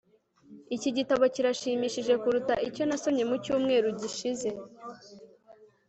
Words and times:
iki 0.75 0.89
gitabo 0.97 1.23
kirashimishije 1.33 2.13
kuruta 2.21 2.53
icyo 2.67 2.83
nasomye 2.85 3.23
mu 3.29 3.35
cyumweru 3.43 3.87
gishize 3.99 4.49